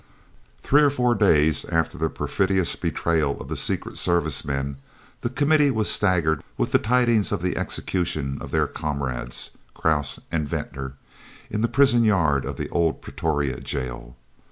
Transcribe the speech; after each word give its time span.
Three 0.57 0.81
or 0.81 0.89
four 0.89 1.13
days 1.13 1.63
after 1.65 1.95
the 1.95 2.09
perfidious 2.09 2.75
betrayal 2.75 3.39
of 3.39 3.49
the 3.49 3.55
Secret 3.55 3.99
Service 3.99 4.43
men 4.43 4.77
the 5.21 5.29
Committee 5.29 5.69
was 5.69 5.91
staggered 5.91 6.43
with 6.57 6.71
the 6.71 6.79
tidings 6.79 7.31
of 7.31 7.43
the 7.43 7.55
execution 7.55 8.39
of 8.41 8.49
their 8.49 8.65
comrades, 8.65 9.59
Krause 9.75 10.19
and 10.31 10.49
Venter, 10.49 10.93
in 11.51 11.61
the 11.61 11.67
prison 11.67 12.03
yard 12.03 12.45
of 12.45 12.57
the 12.57 12.67
old 12.69 13.03
Pretoria 13.03 13.59
jail. 13.59 14.15